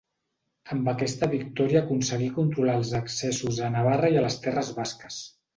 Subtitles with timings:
[0.75, 5.25] Amb aquesta victòria aconseguí controlar els accessos a Navarra i a les terres basques.